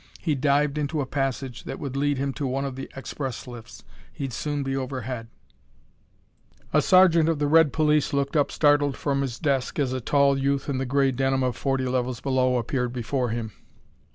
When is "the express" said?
2.75-3.45